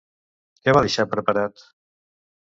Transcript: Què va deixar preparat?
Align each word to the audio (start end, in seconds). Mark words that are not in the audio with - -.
Què 0.61 0.73
va 0.77 0.81
deixar 0.85 1.05
preparat? 1.11 1.61